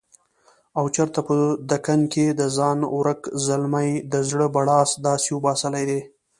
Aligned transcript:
او 0.77 0.83
چرته 0.95 1.19
په 1.27 1.35
دکن 1.69 2.01
کښې 2.11 2.25
دځانه 2.41 2.85
ورک 2.97 3.21
زلمي 3.45 3.91
دزړه 4.13 4.47
بړاس 4.55 4.89
داسې 5.07 5.29
وباسلے 5.33 5.83
دے 5.89 5.99